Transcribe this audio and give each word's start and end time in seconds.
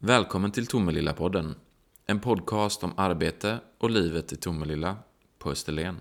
Välkommen 0.00 0.52
till 0.52 0.66
Tomelilla-podden. 0.66 1.54
En 2.06 2.20
podcast 2.20 2.84
om 2.84 2.92
arbete 2.96 3.60
och 3.78 3.90
livet 3.90 4.32
i 4.32 4.36
Tomelilla 4.36 4.96
på 5.38 5.50
Österlen. 5.50 6.00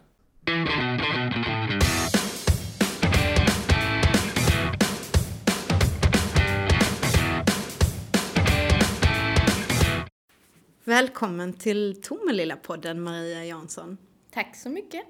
Välkommen 10.84 11.54
till 11.54 12.02
Tomelilla-podden 12.02 13.00
Maria 13.00 13.46
Jansson. 13.46 13.98
Tack 14.32 14.56
så 14.56 14.70
mycket. 14.70 15.04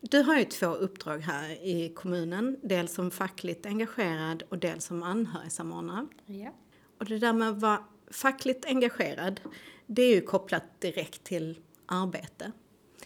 Du 0.00 0.22
har 0.22 0.38
ju 0.38 0.44
två 0.44 0.66
uppdrag 0.66 1.18
här 1.18 1.50
i 1.50 1.92
kommunen. 1.94 2.56
Dels 2.62 2.94
som 2.94 3.10
fackligt 3.10 3.66
engagerad 3.66 4.42
och 4.48 4.58
dels 4.58 4.84
som 4.84 5.02
anhörigsamordnare. 5.02 6.06
Ja. 6.26 6.54
Och 7.00 7.06
det 7.06 7.18
där 7.18 7.32
med 7.32 7.48
att 7.48 7.60
vara 7.60 7.84
fackligt 8.10 8.64
engagerad, 8.64 9.40
det 9.86 10.02
är 10.02 10.14
ju 10.14 10.20
kopplat 10.20 10.80
direkt 10.80 11.24
till 11.24 11.58
arbete. 11.86 12.52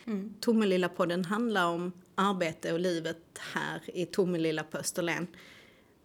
Mm. 0.04 0.34
Tomelilla-podden 0.40 1.24
handlar 1.24 1.66
om 1.66 1.92
arbete 2.14 2.72
och 2.72 2.80
livet 2.80 3.38
här 3.54 3.80
i 3.84 4.06
Tomelilla 4.06 4.64
på 4.64 4.78
Österlen. 4.78 5.26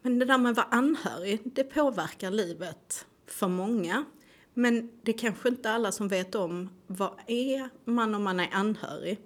Men 0.01 0.19
det 0.19 0.25
där 0.25 0.37
med 0.37 0.49
att 0.49 0.57
vara 0.57 0.67
anhörig, 0.67 1.41
det 1.43 1.63
påverkar 1.63 2.31
livet 2.31 3.05
för 3.27 3.47
många. 3.47 4.05
Men 4.53 4.91
det 5.01 5.13
är 5.13 5.17
kanske 5.17 5.49
inte 5.49 5.71
alla 5.71 5.91
som 5.91 6.07
vet 6.07 6.35
om 6.35 6.69
vad 6.87 7.19
är 7.27 7.69
man 7.85 8.15
om 8.15 8.23
man 8.23 8.39
är 8.39 8.49
anhörig 8.51 9.19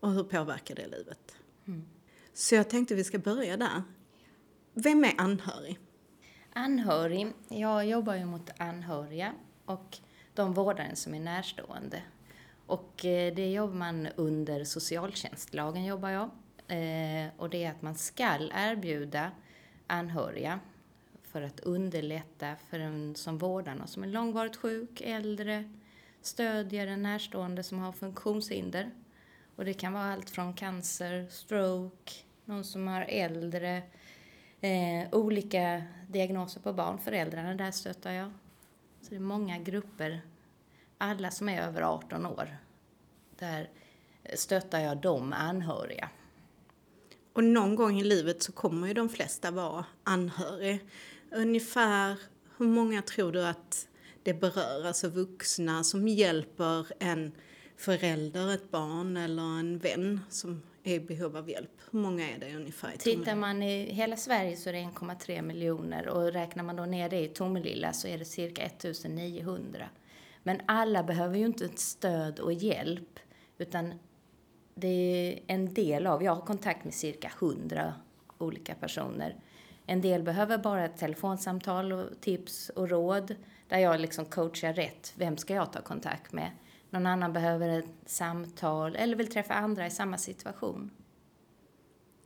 och 0.00 0.12
hur 0.12 0.24
påverkar 0.24 0.74
det 0.74 0.86
livet. 0.86 1.36
Så 2.34 2.54
jag 2.54 2.70
tänkte 2.70 2.94
vi 2.94 3.04
ska 3.04 3.18
börja 3.18 3.56
där. 3.56 3.82
Vem 4.74 5.04
är 5.04 5.14
anhörig? 5.18 5.78
Anhörig. 6.58 7.32
Jag 7.48 7.86
jobbar 7.86 8.14
ju 8.14 8.24
mot 8.24 8.50
anhöriga 8.60 9.32
och 9.64 9.98
de 10.34 10.54
vårdare 10.54 10.96
som 10.96 11.14
är 11.14 11.20
närstående. 11.20 12.02
Och 12.66 13.04
eh, 13.04 13.34
det 13.34 13.52
jobbar 13.52 13.74
man 13.74 14.08
under 14.16 14.64
socialtjänstlagen 14.64 15.84
jobbar 15.84 16.10
jag. 16.10 16.30
Eh, 16.68 17.28
och 17.36 17.50
det 17.50 17.64
är 17.64 17.70
att 17.70 17.82
man 17.82 17.94
skall 17.94 18.52
erbjuda 18.54 19.30
anhöriga 19.86 20.60
för 21.22 21.42
att 21.42 21.60
underlätta 21.60 22.56
för 22.70 22.78
en 22.78 23.14
som 23.14 23.38
vårdar 23.38 23.74
någon 23.74 23.88
som 23.88 24.02
är 24.02 24.08
långvarigt 24.08 24.56
sjuk, 24.56 25.00
äldre, 25.00 25.72
stödjer 26.22 26.86
en 26.86 27.02
närstående 27.02 27.62
som 27.62 27.78
har 27.78 27.92
funktionshinder. 27.92 28.90
Och 29.56 29.64
det 29.64 29.74
kan 29.74 29.92
vara 29.92 30.12
allt 30.12 30.30
från 30.30 30.54
cancer, 30.54 31.26
stroke, 31.30 32.12
någon 32.44 32.64
som 32.64 32.88
har 32.88 33.02
äldre, 33.02 33.82
eh, 34.60 35.08
olika 35.12 35.82
diagnoser 36.08 36.60
på 36.60 36.72
barn, 36.72 36.98
föräldrarna, 36.98 37.54
där 37.54 37.70
stöttar 37.70 38.12
jag. 38.12 38.30
Så 39.00 39.10
det 39.10 39.16
är 39.16 39.20
många 39.20 39.58
grupper, 39.58 40.20
alla 40.98 41.30
som 41.30 41.48
är 41.48 41.62
över 41.62 41.82
18 41.82 42.26
år, 42.26 42.56
där 43.38 43.70
stöttar 44.34 44.80
jag 44.80 44.96
de 44.96 45.32
anhöriga. 45.32 46.08
Och 47.32 47.44
någon 47.44 47.76
gång 47.76 48.00
i 48.00 48.04
livet 48.04 48.42
så 48.42 48.52
kommer 48.52 48.88
ju 48.88 48.94
de 48.94 49.08
flesta 49.08 49.50
vara 49.50 49.84
anhörig. 50.04 50.80
Ungefär 51.30 52.16
hur 52.56 52.66
många 52.66 53.02
tror 53.02 53.32
du 53.32 53.46
att 53.46 53.88
det 54.22 54.34
berör? 54.34 54.86
Alltså 54.86 55.08
vuxna 55.08 55.84
som 55.84 56.08
hjälper 56.08 56.86
en 56.98 57.32
förälder, 57.76 58.54
ett 58.54 58.70
barn 58.70 59.16
eller 59.16 59.58
en 59.58 59.78
vän 59.78 60.20
som 60.28 60.62
är 60.86 60.94
i 60.94 61.00
behov 61.00 61.36
av 61.36 61.50
hjälp. 61.50 61.70
Hur 61.90 61.98
många 61.98 62.30
är 62.30 62.38
det 62.38 62.56
ungefär 62.56 62.94
i 62.94 62.98
Tittar 62.98 63.34
man 63.34 63.62
i 63.62 63.92
hela 63.92 64.16
Sverige 64.16 64.56
så 64.56 64.68
är 64.68 64.72
det 64.72 64.78
1,3 64.78 65.42
miljoner 65.42 66.08
och 66.08 66.32
räknar 66.32 66.64
man 66.64 66.76
då 66.76 66.84
ner 66.84 67.08
det 67.08 67.20
i 67.20 67.28
Tomelilla 67.28 67.92
så 67.92 68.08
är 68.08 68.18
det 68.18 68.24
cirka 68.24 68.62
1900. 68.62 69.88
Men 70.42 70.60
alla 70.66 71.02
behöver 71.02 71.38
ju 71.38 71.46
inte 71.46 71.64
ett 71.64 71.78
stöd 71.78 72.38
och 72.38 72.52
hjälp 72.52 73.18
utan 73.58 73.94
det 74.74 74.88
är 74.88 75.40
en 75.46 75.74
del 75.74 76.06
av, 76.06 76.22
jag 76.22 76.34
har 76.34 76.42
kontakt 76.42 76.84
med 76.84 76.94
cirka 76.94 77.32
100 77.38 77.94
olika 78.38 78.74
personer. 78.74 79.36
En 79.86 80.00
del 80.00 80.22
behöver 80.22 80.58
bara 80.58 80.84
ett 80.84 80.96
telefonsamtal 80.96 81.92
och 81.92 82.20
tips 82.20 82.68
och 82.68 82.88
råd 82.88 83.34
där 83.68 83.78
jag 83.78 84.00
liksom 84.00 84.24
coachar 84.24 84.72
rätt. 84.72 85.12
Vem 85.16 85.36
ska 85.36 85.54
jag 85.54 85.72
ta 85.72 85.80
kontakt 85.80 86.32
med? 86.32 86.50
Någon 86.90 87.06
annan 87.06 87.32
behöver 87.32 87.78
ett 87.78 87.86
samtal 88.06 88.96
eller 88.96 89.16
vill 89.16 89.30
träffa 89.30 89.54
andra 89.54 89.86
i 89.86 89.90
samma 89.90 90.18
situation. 90.18 90.90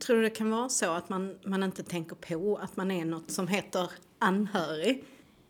Tror 0.05 0.17
du 0.17 0.23
det 0.23 0.29
kan 0.29 0.51
vara 0.51 0.69
så 0.69 0.91
att 0.91 1.09
man, 1.09 1.39
man 1.45 1.63
inte 1.63 1.83
tänker 1.83 2.15
på 2.15 2.59
att 2.61 2.77
man 2.77 2.91
är 2.91 3.05
något 3.05 3.31
som 3.31 3.47
heter 3.47 3.91
anhörig? 4.19 5.03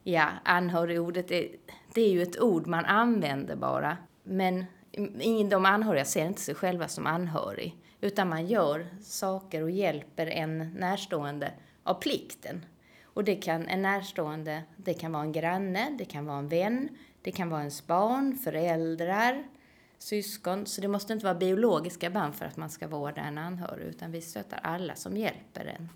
Ja, 0.04 0.30
anhörigordet 0.44 1.32
är, 1.32 1.48
det 1.94 2.02
är 2.02 2.10
ju 2.10 2.22
ett 2.22 2.42
ord 2.42 2.68
man 2.68 2.86
använder 2.86 3.56
bara. 3.56 3.98
Men 4.24 4.66
de 5.50 5.66
anhöriga 5.66 6.06
ser 6.06 6.26
inte 6.26 6.42
sig 6.42 6.56
själva 6.56 6.88
som 6.88 7.08
anhörig. 7.08 7.78
Utan 8.02 8.30
man 8.30 8.48
gör 8.48 8.88
saker 9.02 9.64
och 9.64 9.72
hjälper 9.72 10.28
en 10.28 10.58
närstående 10.58 11.52
av 11.84 11.94
plikten. 11.94 12.66
Och 13.04 13.24
det 13.24 13.36
kan 13.36 13.68
en 13.68 13.82
närstående, 13.82 14.64
det 14.78 14.94
kan 14.94 15.12
vara 15.12 15.24
en 15.24 15.32
granne, 15.32 15.96
det 15.98 16.06
kan 16.06 16.26
vara 16.26 16.38
en 16.38 16.48
vän, 16.48 16.90
det 17.22 17.32
kan 17.32 17.50
vara 17.50 17.62
ens 17.62 17.88
barn, 17.88 18.38
föräldrar, 18.38 19.48
syskon. 19.98 20.66
Så 20.66 20.82
det 20.82 20.88
måste 20.88 21.14
inte 21.14 21.26
vara 21.26 21.36
biologiska 21.36 22.10
band 22.10 22.36
för 22.36 22.46
att 22.46 22.58
man 22.58 22.70
ska 22.70 22.88
vårda 22.88 23.22
en 23.22 23.38
anhörig. 23.38 23.86
Utan 23.86 24.12
vi 24.12 24.22
stöttar 24.22 24.60
alla 24.64 24.96
som 24.96 25.18
hjälper 25.18 25.66
en. 25.66 25.90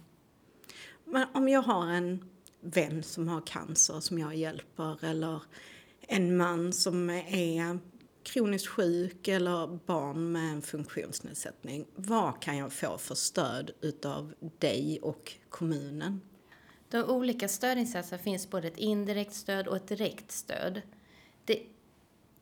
Men 1.05 1.27
om 1.33 1.49
jag 1.49 1.61
har 1.61 1.87
en 1.87 2.29
vän 2.61 3.03
som 3.03 3.27
har 3.27 3.41
cancer 3.41 3.99
som 3.99 4.19
jag 4.19 4.35
hjälper 4.35 5.05
eller 5.05 5.41
en 6.01 6.37
man 6.37 6.73
som 6.73 7.09
är 7.09 7.79
kroniskt 8.23 8.67
sjuk 8.67 9.27
eller 9.27 9.79
barn 9.85 10.31
med 10.31 10.51
en 10.51 10.61
funktionsnedsättning. 10.61 11.85
Vad 11.95 12.41
kan 12.41 12.57
jag 12.57 12.73
få 12.73 12.97
för 12.97 13.15
stöd 13.15 13.71
utav 13.81 14.33
dig 14.59 14.99
och 15.01 15.33
kommunen? 15.49 16.21
De 16.89 17.03
olika 17.03 17.47
stödinsatser 17.47 18.17
finns 18.17 18.49
både 18.49 18.67
ett 18.67 18.77
indirekt 18.77 19.33
stöd 19.33 19.67
och 19.67 19.75
ett 19.75 19.87
direkt 19.87 20.31
stöd. 20.31 20.81
Det 21.45 21.63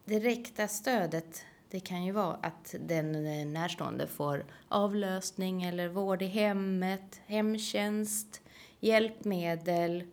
direkta 0.05 0.67
stödet 0.67 1.45
det 1.69 1.79
kan 1.79 2.05
ju 2.05 2.11
vara 2.11 2.37
att 2.41 2.75
den 2.79 3.25
eh, 3.25 3.45
närstående 3.45 4.07
får 4.07 4.45
avlösning 4.67 5.63
eller 5.63 5.87
vård 5.87 6.21
i 6.21 6.25
hemmet, 6.25 7.21
hemtjänst, 7.25 8.41
hjälpmedel, 8.79 10.03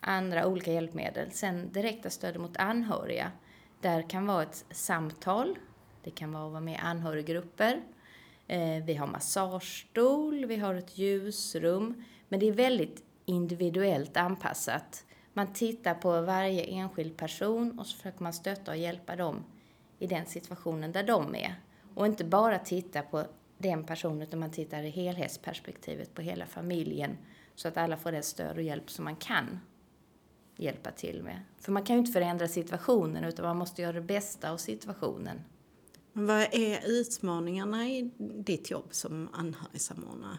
andra 0.00 0.46
olika 0.46 0.72
hjälpmedel. 0.72 1.30
Sen 1.30 1.72
direkta 1.72 2.10
stödet 2.10 2.40
mot 2.40 2.56
anhöriga, 2.56 3.32
där 3.80 4.10
kan 4.10 4.26
vara 4.26 4.42
ett 4.42 4.64
samtal, 4.70 5.58
det 6.04 6.10
kan 6.10 6.32
vara 6.32 6.46
att 6.46 6.52
vara 6.52 6.60
med 6.60 6.74
i 6.74 6.78
anhöriggrupper, 6.78 7.82
eh, 8.46 8.84
vi 8.84 8.94
har 8.94 9.06
massagestol, 9.06 10.46
vi 10.46 10.56
har 10.56 10.74
ett 10.74 10.98
ljusrum, 10.98 12.04
men 12.28 12.40
det 12.40 12.48
är 12.48 12.52
väldigt 12.52 13.04
individuellt 13.24 14.16
anpassat. 14.16 15.04
Man 15.32 15.52
tittar 15.52 15.94
på 15.94 16.20
varje 16.20 16.62
enskild 16.62 17.16
person 17.16 17.78
och 17.78 17.86
så 17.86 17.96
försöker 17.96 18.22
man 18.22 18.32
stötta 18.32 18.70
och 18.70 18.76
hjälpa 18.76 19.16
dem 19.16 19.44
i 19.98 20.06
den 20.06 20.26
situationen 20.26 20.92
där 20.92 21.02
de 21.02 21.34
är. 21.34 21.54
Och 21.94 22.06
inte 22.06 22.24
bara 22.24 22.58
titta 22.58 23.02
på 23.02 23.24
den 23.58 23.84
personen 23.84 24.22
utan 24.22 24.40
man 24.40 24.50
tittar 24.50 24.82
i 24.82 24.90
helhetsperspektivet 24.90 26.14
på 26.14 26.22
hela 26.22 26.46
familjen 26.46 27.16
så 27.54 27.68
att 27.68 27.76
alla 27.76 27.96
får 27.96 28.12
det 28.12 28.22
stöd 28.22 28.56
och 28.56 28.62
hjälp 28.62 28.90
som 28.90 29.04
man 29.04 29.16
kan 29.16 29.60
hjälpa 30.56 30.90
till 30.90 31.22
med. 31.22 31.40
För 31.58 31.72
man 31.72 31.82
kan 31.82 31.96
ju 31.96 32.00
inte 32.00 32.12
förändra 32.12 32.48
situationen 32.48 33.24
utan 33.24 33.44
man 33.44 33.56
måste 33.56 33.82
göra 33.82 33.92
det 33.92 34.00
bästa 34.00 34.50
av 34.50 34.56
situationen. 34.56 35.40
Men 36.12 36.26
vad 36.26 36.54
är 36.54 36.80
utmaningarna 36.84 37.88
i 37.88 38.10
ditt 38.18 38.70
jobb 38.70 38.88
som 38.90 39.28
anhörigsamordnare? 39.32 40.38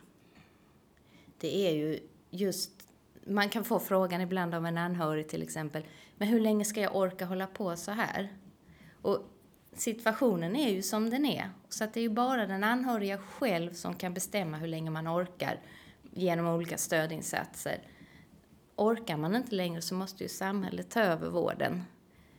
Det 1.38 1.67
är 1.67 1.71
ju 1.71 2.00
just, 2.29 2.88
man 3.29 3.50
kan 3.50 3.63
få 3.63 3.79
frågan 3.79 4.22
ibland 4.22 4.56
av 4.56 4.66
en 4.66 4.78
anhörig 4.78 5.28
till 5.28 5.44
exempel, 5.44 5.84
men 6.17 6.28
hur 6.28 6.40
länge 6.40 6.66
ska 6.66 6.81
jag 6.81 6.95
orka 6.95 7.25
hålla 7.25 7.48
på 7.48 7.75
så 7.75 7.92
här? 7.92 8.30
Och 9.01 9.19
situationen 9.74 10.56
är 10.56 10.69
ju 10.69 10.81
som 10.81 11.09
den 11.09 11.25
är. 11.25 11.50
Så 11.69 11.83
att 11.83 11.94
det 11.94 12.00
är 12.00 12.01
ju 12.01 12.09
bara 12.09 12.45
den 12.45 12.63
anhöriga 12.63 13.18
själv 13.18 13.74
som 13.74 13.95
kan 13.95 14.13
bestämma 14.13 14.57
hur 14.57 14.68
länge 14.68 14.89
man 14.89 15.07
orkar 15.07 15.59
genom 16.12 16.48
olika 16.48 16.77
stödinsatser. 16.77 17.81
Orkar 18.75 19.18
man 19.18 19.36
inte 19.36 19.56
längre 19.56 19.81
så 19.81 19.95
måste 19.95 20.24
ju 20.24 20.30
samhället 20.30 20.89
ta 20.89 21.00
över 21.00 21.30
vården. 21.30 21.83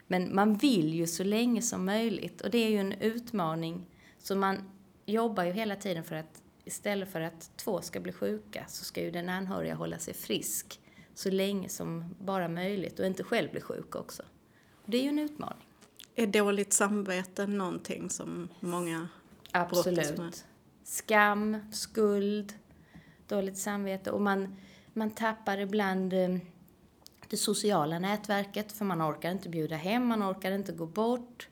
Men 0.07 0.35
man 0.35 0.55
vill 0.55 0.95
ju 0.95 1.07
så 1.07 1.25
länge 1.25 1.63
som 1.63 1.85
möjligt 1.85 2.41
och 2.41 2.51
det 2.51 2.59
är 2.59 2.69
ju 2.69 2.79
en 2.79 2.93
utmaning. 2.93 3.87
Så 4.19 4.37
man 4.37 4.71
jobbar 5.07 5.45
ju 5.45 5.53
hela 5.53 5.77
tiden 5.77 6.05
för 6.05 6.17
att 6.17 6.43
istället 6.65 7.13
för 7.13 7.21
att 7.21 7.51
två 7.57 7.81
ska 7.81 8.01
bli 8.01 8.13
sjuka 8.13 8.65
så 8.69 8.85
ska 8.85 9.03
ju 9.03 9.11
den 9.11 9.29
anhöriga 9.29 9.75
hålla 9.75 9.99
sig 9.99 10.15
frisk 10.15 10.80
så 11.21 11.31
länge 11.31 11.69
som 11.69 12.15
bara 12.19 12.49
möjligt 12.49 12.99
och 12.99 13.07
inte 13.07 13.25
själv 13.25 13.51
bli 13.51 13.61
sjuk 13.61 13.95
också. 13.95 14.23
Det 14.85 14.97
är 14.97 15.03
ju 15.03 15.09
en 15.09 15.19
utmaning. 15.19 15.67
Är 16.15 16.27
dåligt 16.27 16.73
samvete 16.73 17.47
någonting 17.47 18.11
som 18.11 18.49
många 18.61 19.09
brottas 19.53 19.87
med? 19.87 19.99
Absolut. 19.99 20.45
Skam, 20.85 21.73
skuld, 21.73 22.53
dåligt 23.29 23.59
samvete 23.59 24.11
och 24.11 24.21
man, 24.21 24.57
man 24.93 25.11
tappar 25.11 25.59
ibland 25.59 26.13
eh, 26.13 26.39
det 27.29 27.37
sociala 27.37 27.99
nätverket 27.99 28.73
för 28.73 28.85
man 28.85 29.03
orkar 29.03 29.31
inte 29.31 29.49
bjuda 29.49 29.77
hem, 29.77 30.07
man 30.07 30.23
orkar 30.23 30.53
inte 30.53 30.73
gå 30.73 30.87
bort. 30.87 31.49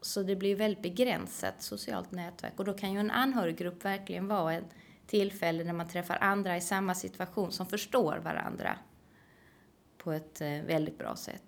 Så 0.00 0.22
det 0.22 0.36
blir 0.36 0.56
väldigt 0.56 0.82
begränsat 0.82 1.62
socialt 1.62 2.12
nätverk 2.12 2.52
och 2.56 2.64
då 2.64 2.72
kan 2.72 2.92
ju 2.92 3.00
en 3.00 3.10
anhöriggrupp 3.10 3.84
verkligen 3.84 4.28
vara 4.28 4.54
ett 4.54 4.70
tillfälle 5.10 5.64
när 5.64 5.72
man 5.72 5.88
träffar 5.88 6.18
andra 6.20 6.56
i 6.56 6.60
samma 6.60 6.94
situation 6.94 7.52
som 7.52 7.66
förstår 7.66 8.16
varandra 8.16 8.78
på 9.98 10.12
ett 10.12 10.40
eh, 10.40 10.48
väldigt 10.48 10.98
bra 10.98 11.16
sätt. 11.16 11.42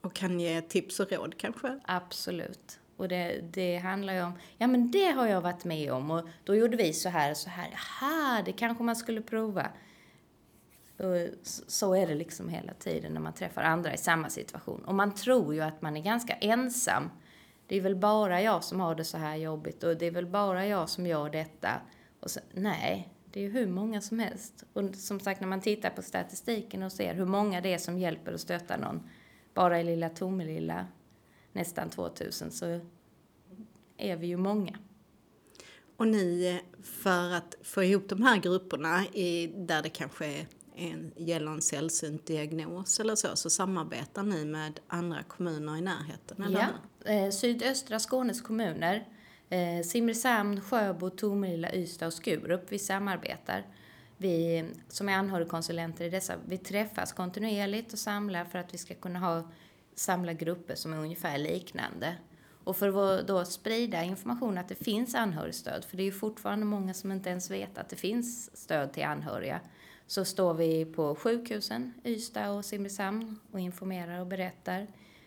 Och 0.00 0.14
kan 0.14 0.40
ge 0.40 0.60
tips 0.60 1.00
och 1.00 1.12
råd 1.12 1.38
kanske? 1.38 1.80
Absolut. 1.84 2.80
Och 2.96 3.08
det, 3.08 3.40
det 3.52 3.76
handlar 3.76 4.14
ju 4.14 4.22
om, 4.22 4.32
ja 4.58 4.66
men 4.66 4.90
det 4.90 5.10
har 5.10 5.26
jag 5.26 5.40
varit 5.40 5.64
med 5.64 5.92
om 5.92 6.10
och 6.10 6.28
då 6.44 6.54
gjorde 6.54 6.76
vi 6.76 6.92
så 6.92 7.08
här 7.08 7.30
och 7.30 7.36
så 7.36 7.50
här. 7.50 7.68
Jaha, 7.72 8.42
det 8.42 8.52
kanske 8.52 8.84
man 8.84 8.96
skulle 8.96 9.20
prova. 9.20 9.70
Och 10.96 11.46
så 11.66 11.94
är 11.94 12.06
det 12.06 12.14
liksom 12.14 12.48
hela 12.48 12.74
tiden 12.74 13.12
när 13.12 13.20
man 13.20 13.32
träffar 13.32 13.62
andra 13.62 13.94
i 13.94 13.98
samma 13.98 14.30
situation. 14.30 14.84
Och 14.84 14.94
man 14.94 15.14
tror 15.14 15.54
ju 15.54 15.60
att 15.60 15.82
man 15.82 15.96
är 15.96 16.02
ganska 16.02 16.32
ensam. 16.32 17.10
Det 17.66 17.76
är 17.76 17.80
väl 17.80 17.96
bara 17.96 18.42
jag 18.42 18.64
som 18.64 18.80
har 18.80 18.94
det 18.94 19.04
så 19.04 19.18
här 19.18 19.36
jobbigt 19.36 19.84
och 19.84 19.96
det 19.96 20.06
är 20.06 20.10
väl 20.10 20.26
bara 20.26 20.66
jag 20.66 20.88
som 20.88 21.06
gör 21.06 21.30
detta. 21.30 21.80
Och 22.28 22.32
så, 22.32 22.40
nej, 22.54 23.08
det 23.32 23.40
är 23.40 23.44
ju 23.44 23.50
hur 23.50 23.66
många 23.66 24.00
som 24.00 24.18
helst. 24.18 24.64
Och 24.72 24.94
som 24.94 25.20
sagt, 25.20 25.40
när 25.40 25.48
man 25.48 25.60
tittar 25.60 25.90
på 25.90 26.02
statistiken 26.02 26.82
och 26.82 26.92
ser 26.92 27.14
hur 27.14 27.26
många 27.26 27.60
det 27.60 27.74
är 27.74 27.78
som 27.78 27.98
hjälper 27.98 28.32
och 28.32 28.40
stöttar 28.40 28.78
någon, 28.78 29.08
bara 29.54 29.80
i 29.80 29.84
lilla 29.84 30.08
Tomelilla, 30.08 30.86
nästan 31.52 31.90
2000, 31.90 32.50
så 32.50 32.80
är 33.96 34.16
vi 34.16 34.26
ju 34.26 34.36
många. 34.36 34.78
Och 35.96 36.08
ni, 36.08 36.60
för 36.82 37.32
att 37.32 37.54
få 37.62 37.82
ihop 37.82 38.08
de 38.08 38.22
här 38.22 38.36
grupperna 38.36 39.06
i, 39.06 39.46
där 39.46 39.82
det 39.82 39.88
kanske 39.88 40.26
är 40.26 40.46
en, 40.76 41.12
gäller 41.16 41.50
en 41.50 41.62
sällsynt 41.62 42.26
diagnos 42.26 43.00
eller 43.00 43.14
så, 43.14 43.36
så 43.36 43.50
samarbetar 43.50 44.22
ni 44.22 44.44
med 44.44 44.80
andra 44.86 45.22
kommuner 45.22 45.76
i 45.76 45.80
närheten? 45.80 46.42
Eller? 46.42 46.68
Ja, 47.04 47.10
eh, 47.12 47.30
sydöstra 47.30 47.98
Skånes 47.98 48.42
kommuner 48.42 49.17
Eh, 49.50 49.82
Simrishamn, 49.82 50.60
Sjöbo, 50.60 51.10
Tomelilla, 51.10 51.74
Ystad 51.74 52.06
och 52.06 52.12
Skurup, 52.12 52.72
vi 52.72 52.78
samarbetar. 52.78 53.66
Vi 54.16 54.64
som 54.88 55.08
är 55.08 55.12
anhörigkonsulenter 55.12 56.04
i 56.04 56.10
dessa, 56.10 56.34
vi 56.46 56.58
träffas 56.58 57.12
kontinuerligt 57.12 57.92
och 57.92 57.98
samlar 57.98 58.44
för 58.44 58.58
att 58.58 58.74
vi 58.74 58.78
ska 58.78 58.94
kunna 58.94 59.18
ha 59.18 59.50
samla 59.94 60.32
grupper 60.32 60.74
som 60.74 60.92
är 60.92 60.98
ungefär 60.98 61.38
liknande. 61.38 62.16
Och 62.64 62.76
för 62.76 63.18
att 63.18 63.26
då 63.26 63.44
sprida 63.44 64.02
information 64.02 64.58
att 64.58 64.68
det 64.68 64.84
finns 64.84 65.14
anhörigstöd, 65.14 65.84
för 65.84 65.96
det 65.96 66.02
är 66.02 66.04
ju 66.04 66.12
fortfarande 66.12 66.66
många 66.66 66.94
som 66.94 67.12
inte 67.12 67.30
ens 67.30 67.50
vet 67.50 67.78
att 67.78 67.88
det 67.88 67.96
finns 67.96 68.56
stöd 68.56 68.92
till 68.92 69.04
anhöriga, 69.04 69.60
så 70.06 70.24
står 70.24 70.54
vi 70.54 70.84
på 70.84 71.14
sjukhusen, 71.14 71.94
Ystad 72.04 72.50
och 72.50 72.64
Simrishamn 72.64 73.40
och 73.52 73.60
informerar 73.60 74.20
och 74.20 74.26
berättar. 74.26 74.86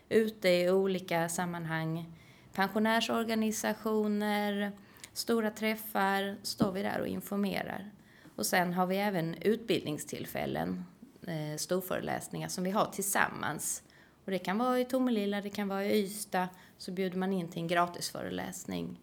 Ute 0.09 0.49
i 0.49 0.69
olika 0.69 1.29
sammanhang 1.29 2.20
pensionärsorganisationer, 2.53 4.71
stora 5.13 5.51
träffar, 5.51 6.37
står 6.43 6.71
vi 6.71 6.81
där 6.81 7.01
och 7.01 7.07
informerar. 7.07 7.91
Och 8.35 8.45
sen 8.45 8.73
har 8.73 8.85
vi 8.85 8.97
även 8.97 9.35
utbildningstillfällen, 9.41 10.85
eh, 11.27 11.57
storföreläsningar 11.57 12.47
som 12.47 12.63
vi 12.63 12.71
har 12.71 12.85
tillsammans. 12.85 13.83
Och 14.25 14.31
det 14.31 14.39
kan 14.39 14.57
vara 14.57 14.79
i 14.79 14.85
Tomelilla, 14.85 15.41
det 15.41 15.49
kan 15.49 15.67
vara 15.67 15.85
i 15.85 16.03
Ystad, 16.03 16.47
så 16.77 16.91
bjuder 16.91 17.17
man 17.17 17.33
in 17.33 17.49
till 17.49 17.61
en 17.61 17.67
gratisföreläsning 17.67 18.99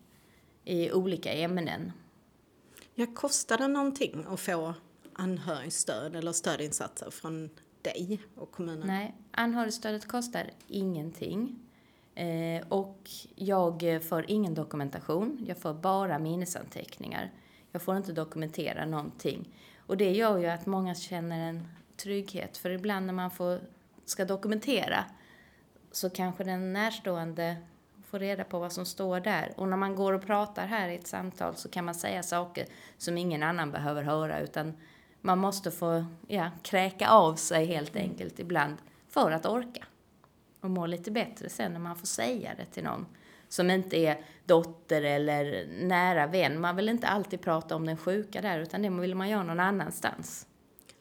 i 0.64 0.92
olika 0.92 1.32
ämnen. 1.32 1.92
Ja, 2.94 3.06
kostar 3.14 3.58
det 3.58 3.68
någonting 3.68 4.24
att 4.28 4.40
få 4.40 4.74
anhörigstöd 5.12 6.16
eller 6.16 6.32
stödinsatser 6.32 7.10
från 7.10 7.50
dig 7.82 8.20
och 8.34 8.50
kommunen? 8.50 8.86
Nej, 8.86 9.14
anhörigstödet 9.30 10.08
kostar 10.08 10.50
ingenting. 10.66 11.67
Eh, 12.18 12.62
och 12.68 13.10
jag 13.34 14.04
får 14.08 14.24
ingen 14.28 14.54
dokumentation, 14.54 15.44
jag 15.48 15.58
får 15.58 15.74
bara 15.74 16.18
minnesanteckningar. 16.18 17.30
Jag 17.72 17.82
får 17.82 17.96
inte 17.96 18.12
dokumentera 18.12 18.86
någonting. 18.86 19.48
Och 19.86 19.96
det 19.96 20.12
gör 20.12 20.38
ju 20.38 20.46
att 20.46 20.66
många 20.66 20.94
känner 20.94 21.48
en 21.48 21.68
trygghet, 21.96 22.56
för 22.56 22.70
ibland 22.70 23.06
när 23.06 23.12
man 23.12 23.30
får, 23.30 23.60
ska 24.04 24.24
dokumentera 24.24 25.04
så 25.92 26.10
kanske 26.10 26.44
den 26.44 26.72
närstående 26.72 27.56
får 28.04 28.18
reda 28.18 28.44
på 28.44 28.58
vad 28.58 28.72
som 28.72 28.86
står 28.86 29.20
där. 29.20 29.52
Och 29.56 29.68
när 29.68 29.76
man 29.76 29.94
går 29.94 30.12
och 30.12 30.26
pratar 30.26 30.66
här 30.66 30.88
i 30.88 30.94
ett 30.94 31.06
samtal 31.06 31.56
så 31.56 31.68
kan 31.68 31.84
man 31.84 31.94
säga 31.94 32.22
saker 32.22 32.66
som 32.96 33.18
ingen 33.18 33.42
annan 33.42 33.70
behöver 33.70 34.02
höra 34.02 34.40
utan 34.40 34.76
man 35.20 35.38
måste 35.38 35.70
få 35.70 36.04
ja, 36.26 36.50
kräka 36.62 37.08
av 37.08 37.34
sig 37.34 37.66
helt 37.66 37.96
enkelt 37.96 38.38
ibland 38.38 38.76
för 39.08 39.30
att 39.30 39.46
orka 39.46 39.84
och 40.60 40.70
må 40.70 40.86
lite 40.86 41.10
bättre 41.10 41.48
sen 41.48 41.72
när 41.72 41.80
man 41.80 41.96
får 41.96 42.06
säga 42.06 42.54
det 42.56 42.64
till 42.64 42.84
någon 42.84 43.06
som 43.48 43.70
inte 43.70 43.96
är 43.96 44.24
dotter 44.46 45.02
eller 45.02 45.66
nära 45.80 46.26
vän. 46.26 46.60
Man 46.60 46.76
vill 46.76 46.88
inte 46.88 47.06
alltid 47.06 47.40
prata 47.40 47.76
om 47.76 47.86
den 47.86 47.96
sjuka 47.96 48.40
där, 48.40 48.60
utan 48.60 48.82
det 48.82 48.90
vill 48.90 49.14
man 49.14 49.28
göra 49.28 49.42
någon 49.42 49.60
annanstans. 49.60 50.46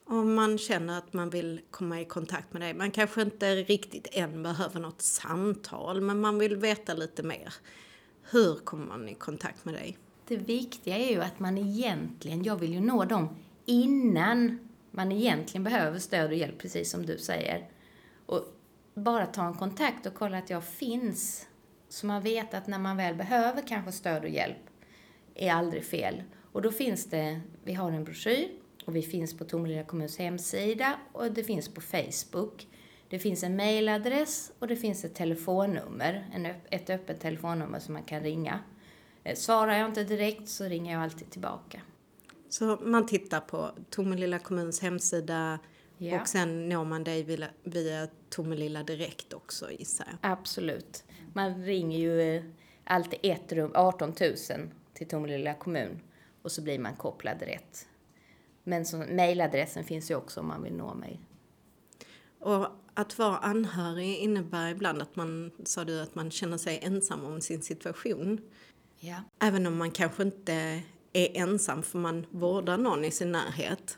Om 0.05 0.33
man 0.33 0.57
känner 0.57 0.97
att 0.97 1.13
man 1.13 1.29
vill 1.29 1.61
komma 1.71 2.01
i 2.01 2.05
kontakt 2.05 2.53
med 2.53 2.61
dig, 2.61 2.73
man 2.73 2.91
kanske 2.91 3.21
inte 3.21 3.55
riktigt 3.55 4.07
än 4.11 4.43
behöver 4.43 4.79
något 4.79 5.01
samtal, 5.01 6.01
men 6.01 6.19
man 6.19 6.39
vill 6.39 6.55
veta 6.55 6.93
lite 6.93 7.23
mer. 7.23 7.53
Hur 8.31 8.55
kommer 8.55 8.85
man 8.85 9.09
i 9.09 9.13
kontakt 9.13 9.65
med 9.65 9.73
dig? 9.73 9.97
Det 10.27 10.37
viktiga 10.37 10.97
är 10.97 11.11
ju 11.11 11.21
att 11.21 11.39
man 11.39 11.57
egentligen, 11.57 12.43
jag 12.43 12.55
vill 12.55 12.73
ju 12.73 12.79
nå 12.79 13.05
dem 13.05 13.35
innan 13.65 14.59
man 14.91 15.11
egentligen 15.11 15.63
behöver 15.63 15.99
stöd 15.99 16.29
och 16.29 16.35
hjälp, 16.35 16.57
precis 16.57 16.91
som 16.91 17.05
du 17.05 17.17
säger. 17.17 17.69
Och 18.25 18.56
bara 18.97 19.25
ta 19.25 19.47
en 19.47 19.53
kontakt 19.53 20.05
och 20.05 20.13
kolla 20.13 20.37
att 20.37 20.49
jag 20.49 20.63
finns. 20.63 21.47
Så 21.89 22.05
man 22.07 22.21
vet 22.21 22.53
att 22.53 22.67
när 22.67 22.79
man 22.79 22.97
väl 22.97 23.15
behöver 23.15 23.61
kanske 23.67 23.91
stöd 23.91 24.23
och 24.23 24.29
hjälp 24.29 24.69
är 25.35 25.51
aldrig 25.51 25.85
fel. 25.85 26.23
Och 26.51 26.61
då 26.61 26.71
finns 26.71 27.05
det, 27.05 27.41
vi 27.63 27.73
har 27.73 27.91
en 27.91 28.03
broschyr 28.03 28.49
och 28.85 28.95
vi 28.95 29.01
finns 29.01 29.37
på 29.37 29.45
Tomelilla 29.45 29.83
kommuns 29.83 30.17
hemsida 30.17 30.99
och 31.11 31.31
det 31.31 31.43
finns 31.43 31.69
på 31.69 31.81
Facebook. 31.81 32.67
Det 33.09 33.19
finns 33.19 33.43
en 33.43 33.55
mailadress 33.55 34.51
och 34.59 34.67
det 34.67 34.75
finns 34.75 35.05
ett 35.05 35.15
telefonnummer, 35.15 36.29
en, 36.33 36.45
ett 36.69 36.89
öppet 36.89 37.19
telefonnummer 37.19 37.79
som 37.79 37.93
man 37.93 38.03
kan 38.03 38.21
ringa. 38.21 38.59
Eh, 39.23 39.35
svarar 39.35 39.77
jag 39.77 39.89
inte 39.89 40.03
direkt 40.03 40.49
så 40.49 40.63
ringer 40.63 40.93
jag 40.93 41.03
alltid 41.03 41.29
tillbaka. 41.29 41.81
Så 42.49 42.77
man 42.81 43.05
tittar 43.05 43.39
på 43.39 43.71
Tomelilla 43.89 44.39
kommuns 44.39 44.79
hemsida, 44.81 45.59
Ja. 45.97 46.21
Och 46.21 46.27
sen 46.27 46.69
når 46.69 46.85
man 46.85 47.03
dig 47.03 47.23
via, 47.23 47.47
via 47.63 48.07
Tomelilla 48.29 48.83
direkt 48.83 49.33
också 49.33 49.71
gissar 49.71 50.07
jag. 50.09 50.31
Absolut. 50.31 51.03
Man 51.33 51.63
ringer 51.63 51.99
ju 51.99 52.21
eh, 52.21 52.43
alltid 52.83 53.19
ett 53.23 53.51
rum, 53.51 53.71
18 53.75 54.13
000 54.21 54.35
till 54.93 55.07
Tomelilla 55.07 55.53
kommun 55.53 55.99
och 56.41 56.51
så 56.51 56.61
blir 56.61 56.79
man 56.79 56.95
kopplad 56.95 57.41
rätt. 57.41 57.87
Men 58.63 58.85
mejladressen 59.09 59.83
finns 59.83 60.11
ju 60.11 60.15
också 60.15 60.39
om 60.39 60.47
man 60.47 60.63
vill 60.63 60.73
nå 60.73 60.93
mig. 60.93 61.19
Och 62.39 62.67
att 62.93 63.17
vara 63.17 63.37
anhörig 63.37 64.17
innebär 64.17 64.69
ibland 64.69 65.01
att 65.01 65.15
man, 65.15 65.51
sa 65.63 65.83
du, 65.83 66.01
att 66.01 66.15
man 66.15 66.31
känner 66.31 66.57
sig 66.57 66.79
ensam 66.83 67.25
om 67.25 67.41
sin 67.41 67.61
situation. 67.61 68.41
Ja. 68.99 69.15
Även 69.39 69.67
om 69.67 69.77
man 69.77 69.91
kanske 69.91 70.23
inte 70.23 70.81
är 71.13 71.37
ensam 71.37 71.83
för 71.83 71.99
man 71.99 72.25
vårdar 72.29 72.77
någon 72.77 73.05
i 73.05 73.11
sin 73.11 73.31
närhet. 73.31 73.97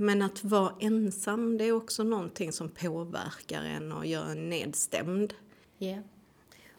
Men 0.00 0.22
att 0.22 0.44
vara 0.44 0.74
ensam 0.80 1.58
det 1.58 1.64
är 1.64 1.72
också 1.72 2.02
någonting 2.02 2.52
som 2.52 2.68
påverkar 2.68 3.62
en 3.62 3.92
och 3.92 4.06
gör 4.06 4.30
en 4.30 4.48
nedstämd. 4.48 5.34
Ja. 5.78 5.86
Yeah. 5.86 6.02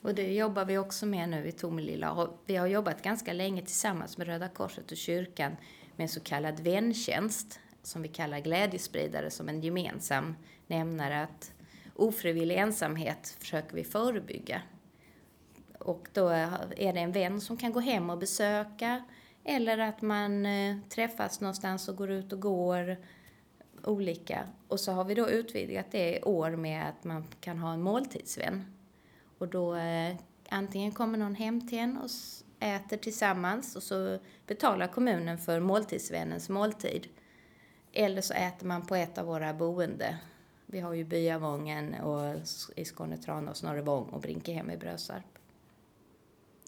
Och 0.02 0.16
det 0.16 0.34
jobbar 0.34 0.66
vi 0.66 0.78
också 0.78 1.06
med 1.06 1.30
nu 1.30 1.48
i 1.48 1.52
Tomelilla. 1.52 2.30
Vi 2.46 2.56
har 2.56 2.68
jobbat 2.68 3.02
ganska 3.02 3.34
länge 3.34 3.62
tillsammans 3.62 4.18
med 4.18 4.28
Röda 4.28 4.48
Korset 4.48 4.92
och 4.92 4.98
kyrkan 4.98 5.56
med 5.96 6.10
så 6.10 6.20
kallad 6.20 6.60
väntjänst 6.60 7.60
som 7.84 8.02
vi 8.02 8.08
kallar 8.08 8.40
glädjespridare 8.40 9.30
som 9.30 9.50
en 9.50 9.62
gemensam 9.62 10.36
nämnare 10.68 11.24
att 11.24 11.54
ofrivillig 11.96 12.58
ensamhet 12.58 13.36
försöker 13.40 13.76
vi 13.76 13.84
förebygga. 13.84 14.62
Och 15.80 16.08
då 16.14 16.28
är 16.28 16.94
det 16.94 17.00
en 17.00 17.12
vän 17.12 17.42
som 17.42 17.58
kan 17.58 17.72
gå 17.72 17.80
hem 17.80 18.10
och 18.10 18.18
besöka 18.18 19.04
eller 19.44 19.78
att 19.78 20.02
man 20.02 20.46
eh, 20.46 20.78
träffas 20.90 21.42
någonstans 21.42 21.90
och 21.90 21.96
går 21.96 22.12
ut 22.12 22.34
och 22.34 22.40
går 22.40 22.98
olika. 23.84 24.48
Och 24.68 24.80
så 24.80 24.92
har 24.92 25.04
vi 25.04 25.16
då 25.16 25.30
utvidgat 25.30 25.92
det 25.92 26.18
i 26.18 26.22
år 26.22 26.50
med 26.50 26.90
att 26.90 27.04
man 27.04 27.26
kan 27.40 27.58
ha 27.58 27.74
en 27.74 27.82
måltidsvän. 27.82 28.66
Och 29.38 29.48
då 29.48 29.76
eh, 29.76 30.16
antingen 30.50 30.92
kommer 30.92 31.18
någon 31.18 31.36
hem 31.36 31.68
till 31.68 31.78
en 31.78 31.98
och 31.98 32.10
äter 32.60 32.98
tillsammans 32.98 33.76
och 33.76 33.84
så 33.84 34.20
betalar 34.48 34.88
kommunen 34.88 35.38
för 35.38 35.60
måltidsvännens 35.60 36.50
måltid. 36.50 37.08
Eller 37.94 38.22
så 38.22 38.34
äter 38.34 38.68
man 38.68 38.86
på 38.86 38.96
ett 38.96 39.18
av 39.18 39.26
våra 39.26 39.54
boende. 39.54 40.18
Vi 40.66 40.80
har 40.80 40.94
ju 40.94 41.04
Byavången 41.04 41.94
och 41.94 42.36
i 42.76 42.86
Skåne 42.86 43.18
Trana 43.18 43.52
och 43.52 43.58
Snorrevång 43.58 44.04
och 44.04 44.22
Brinkehem 44.22 44.72
i 44.72 44.78
Brösarp. 44.78 45.24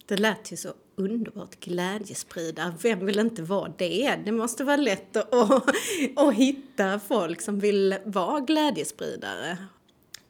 Det 0.06 0.16
lät 0.16 0.52
ju 0.52 0.56
så 0.56 0.74
underbart 0.96 1.60
glädjespridare. 1.60 2.74
Vem 2.82 3.06
vill 3.06 3.18
inte 3.18 3.42
vara 3.42 3.72
det? 3.78 4.16
Det 4.24 4.32
måste 4.32 4.64
vara 4.64 4.76
lätt 4.76 5.16
att, 5.16 5.34
att, 5.34 5.68
att 6.16 6.34
hitta 6.34 6.98
folk 6.98 7.40
som 7.40 7.58
vill 7.58 7.96
vara 8.04 8.40
glädjespridare. 8.40 9.58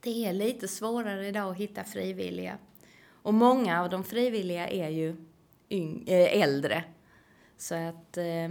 Det 0.01 0.27
är 0.27 0.33
lite 0.33 0.69
svårare 0.69 1.27
idag 1.29 1.51
att 1.51 1.57
hitta 1.57 1.85
frivilliga. 1.85 2.59
Och 3.23 3.35
många 3.35 3.83
av 3.83 3.91
de 3.91 4.05
frivilliga 4.05 4.69
är 4.69 4.89
ju 4.89 5.09
eh, 6.07 6.43
äldre. 6.43 6.85
Så 7.57 7.75
att, 7.75 8.17
eh, 8.17 8.49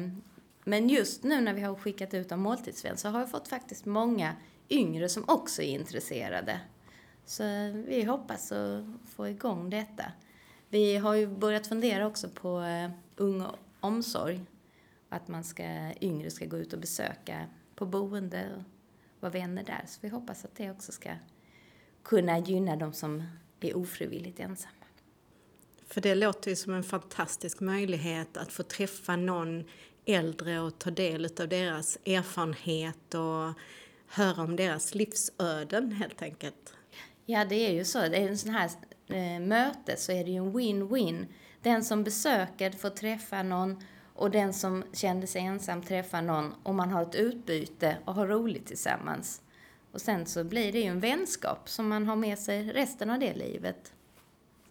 men 0.64 0.90
just 0.90 1.24
nu 1.24 1.42
när 1.42 1.54
vi 1.54 1.62
har 1.62 1.76
skickat 1.76 2.14
ut 2.14 2.30
dem 2.30 2.42
måltidsvän 2.42 2.98
så 2.98 3.10
har 3.10 3.20
jag 3.20 3.32
fått 3.32 3.48
faktiskt 3.48 3.86
många 3.86 4.36
yngre 4.70 5.10
som 5.10 5.24
också 5.28 5.62
är 5.62 5.68
intresserade. 5.68 6.60
Så 7.26 7.44
vi 7.88 8.04
hoppas 8.04 8.52
att 8.52 8.84
få 9.16 9.28
igång 9.28 9.70
detta. 9.70 10.04
Vi 10.74 10.98
har 10.98 11.14
ju 11.14 11.28
börjat 11.28 11.68
fundera 11.68 12.08
också 12.08 12.30
på 12.30 12.60
uh, 12.60 12.90
ung 13.16 13.46
omsorg. 13.80 14.42
Att 15.10 15.28
man 15.28 15.44
ska, 15.44 15.64
yngre 16.02 16.32
ska 16.32 16.46
gå 16.46 16.58
ut 16.58 16.74
och 16.74 16.80
besöka 16.80 17.46
på 17.76 17.86
boende 17.86 18.50
och 18.56 18.64
vara 19.20 19.32
vänner 19.32 19.64
där. 19.64 19.84
Så 19.88 20.00
vi 20.02 20.10
hoppas 20.10 20.46
att 20.46 20.56
det 20.56 20.72
också 20.72 20.92
ska 20.92 21.10
kunna 22.04 22.40
gynna 22.40 22.76
de 22.76 22.94
som 22.94 23.24
är 23.60 23.78
ofrivilligt 23.78 24.40
ensamma. 24.40 24.86
För 25.88 26.02
det 26.02 26.16
låter 26.16 26.50
ju 26.50 26.56
som 26.56 26.74
en 26.74 26.84
fantastisk 26.84 27.60
möjlighet 27.60 28.38
att 28.38 28.52
få 28.52 28.64
träffa 28.64 29.16
någon 29.16 29.64
äldre 30.06 30.60
och 30.60 30.80
ta 30.80 30.92
del 30.92 31.26
av 31.26 31.48
deras 31.48 31.98
erfarenhet 32.06 33.14
och 33.14 33.60
höra 34.08 34.44
om 34.44 34.56
deras 34.56 34.96
livsöden 34.96 35.92
helt 35.92 36.22
enkelt. 36.22 36.74
Ja, 37.26 37.46
det 37.46 37.56
är 37.56 37.72
ju 37.72 37.86
så. 37.86 38.00
Det 38.00 38.18
är 38.18 38.28
en 38.28 38.38
sån 38.38 38.52
här 38.52 38.70
eh, 39.08 39.40
möte 39.40 39.98
så 39.98 40.12
är 40.12 40.24
det 40.24 40.32
ju 40.32 40.38
en 40.38 40.54
win-win. 40.54 41.26
Den 41.62 41.84
som 41.84 42.04
besöker 42.04 42.72
får 42.72 42.90
träffa 42.90 43.44
någon 43.44 43.84
och 44.14 44.32
den 44.32 44.54
som 44.54 44.84
kände 44.94 45.28
sig 45.28 45.42
ensam 45.42 45.82
träffar 45.82 46.22
någon 46.22 46.54
och 46.64 46.76
man 46.76 46.92
har 46.92 47.02
ett 47.02 47.16
utbyte 47.16 47.98
och 48.06 48.14
har 48.14 48.28
roligt 48.28 48.66
tillsammans. 48.66 49.42
Och 49.92 50.02
sen 50.02 50.26
så 50.26 50.44
blir 50.44 50.72
det 50.72 50.80
ju 50.80 50.88
en 50.88 51.00
vänskap 51.00 51.70
som 51.70 51.88
man 51.88 52.08
har 52.08 52.16
med 52.16 52.40
sig 52.40 52.72
resten 52.72 53.10
av 53.10 53.20
det 53.20 53.34
livet. 53.34 53.94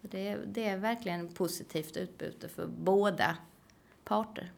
Så 0.01 0.07
det, 0.07 0.37
det 0.45 0.65
är 0.67 0.77
verkligen 0.77 1.27
positivt 1.27 1.97
utbyte 1.97 2.49
för 2.49 2.67
båda 2.67 3.37
parter. 4.03 4.51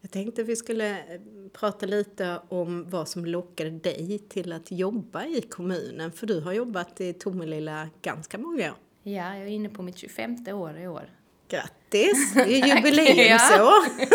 Jag 0.00 0.10
tänkte 0.10 0.42
vi 0.42 0.56
skulle 0.56 0.90
eh, 0.90 1.20
prata 1.52 1.86
lite 1.86 2.40
om 2.48 2.90
vad 2.90 3.08
som 3.08 3.24
lockade 3.24 3.70
dig 3.70 4.18
till 4.28 4.52
att 4.52 4.70
jobba 4.70 5.24
i 5.24 5.40
kommunen. 5.40 6.12
För 6.12 6.26
du 6.26 6.40
har 6.40 6.52
jobbat 6.52 7.00
i 7.00 7.12
Tomelilla 7.12 7.88
ganska 8.02 8.38
många 8.38 8.70
år. 8.70 8.78
Ja, 9.02 9.36
jag 9.36 9.42
är 9.42 9.46
inne 9.46 9.68
på 9.68 9.82
mitt 9.82 9.98
25 9.98 10.36
år 10.48 10.78
i 10.78 10.88
år. 10.88 11.10
Grattis! 11.48 12.34
Det 12.34 12.60
är 12.60 12.66
jubileumsår! 12.76 14.10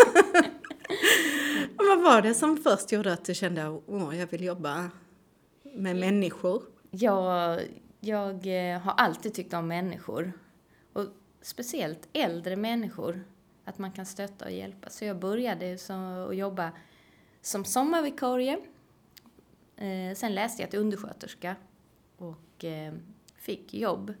vad 1.88 2.02
var 2.02 2.22
det 2.22 2.34
som 2.34 2.56
först 2.56 2.92
gjorde 2.92 3.12
att 3.12 3.24
du 3.24 3.34
kände 3.34 3.66
att 3.66 4.16
jag 4.18 4.26
vill 4.30 4.44
jobba 4.44 4.90
med 5.74 5.96
människor? 5.96 6.62
Jag, 6.90 7.60
jag 8.00 8.46
eh, 8.46 8.80
har 8.80 8.92
alltid 8.92 9.34
tyckt 9.34 9.54
om 9.54 9.68
människor. 9.68 10.32
Och 10.92 11.04
speciellt 11.42 12.08
äldre 12.12 12.56
människor. 12.56 13.24
Att 13.66 13.78
man 13.78 13.92
kan 13.92 14.06
stötta 14.06 14.44
och 14.44 14.50
hjälpa. 14.50 14.90
Så 14.90 15.04
jag 15.04 15.18
började 15.18 15.78
så, 15.78 15.92
att 15.92 16.36
jobba 16.36 16.72
som 17.40 17.64
sommarvikarie. 17.64 18.58
Eh, 19.76 20.14
sen 20.14 20.34
läste 20.34 20.62
jag 20.62 20.70
till 20.70 20.78
undersköterska 20.78 21.56
och 22.16 22.64
eh, 22.64 22.94
fick 23.36 23.74
jobb 23.74 24.14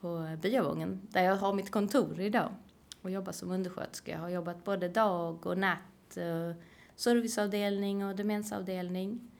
på 0.00 0.36
Byavången 0.42 1.00
där 1.10 1.22
jag 1.22 1.36
har 1.36 1.52
mitt 1.52 1.70
kontor 1.70 2.20
idag 2.20 2.50
och 3.02 3.10
jobbar 3.10 3.32
som 3.32 3.50
undersköterska. 3.50 4.10
Jag 4.10 4.18
har 4.18 4.28
jobbat 4.28 4.64
både 4.64 4.88
dag 4.88 5.46
och 5.46 5.58
natt, 5.58 6.16
eh, 6.16 6.52
serviceavdelning 6.96 8.04
och 8.04 8.16
demensavdelning. 8.16 9.30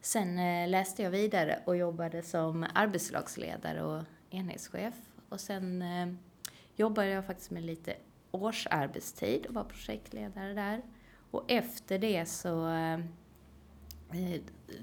Sen 0.00 0.38
eh, 0.38 0.68
läste 0.68 1.02
jag 1.02 1.10
vidare 1.10 1.58
och 1.64 1.76
jobbade 1.76 2.22
som 2.22 2.66
arbetslagsledare 2.74 3.82
och 3.82 4.02
enhetschef. 4.30 4.94
Och 5.28 5.40
sen 5.40 5.82
eh, 5.82 6.14
jobbade 6.76 7.08
jag 7.08 7.26
faktiskt 7.26 7.50
med 7.50 7.62
lite 7.62 7.96
årsarbetstid 8.32 9.46
och 9.46 9.54
var 9.54 9.64
projektledare 9.64 10.54
där. 10.54 10.82
Och 11.30 11.50
efter 11.50 11.98
det 11.98 12.26
så 12.26 12.68
eh, 12.68 12.98